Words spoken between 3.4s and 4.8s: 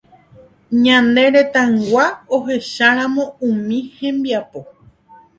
umi hembiapo.